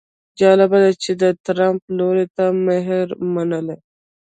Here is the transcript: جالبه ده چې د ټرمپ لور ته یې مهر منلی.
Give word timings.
جالبه 0.39 0.77
ده 0.83 0.91
چې 1.03 1.11
د 1.21 1.23
ټرمپ 1.45 1.81
لور 1.97 2.17
ته 2.35 2.45
یې 2.51 2.55
مهر 2.67 3.05
منلی. 3.33 3.77